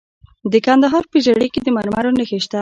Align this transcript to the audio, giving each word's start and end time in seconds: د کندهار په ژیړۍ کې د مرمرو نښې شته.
د 0.51 0.53
کندهار 0.65 1.03
په 1.11 1.17
ژیړۍ 1.25 1.47
کې 1.53 1.59
د 1.63 1.67
مرمرو 1.77 2.15
نښې 2.17 2.39
شته. 2.45 2.59